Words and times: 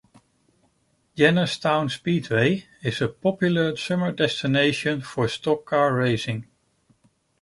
Jennerstown 1.15 1.91
Speedway 1.91 2.65
is 2.81 3.01
a 3.01 3.07
popular 3.07 3.75
summer 3.77 4.11
destination 4.11 5.01
for 5.01 5.27
stock 5.27 5.65
car 5.67 5.93
racing. 5.93 6.47